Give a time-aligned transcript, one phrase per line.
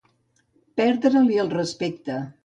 [0.79, 2.17] Perdre-li el respecte.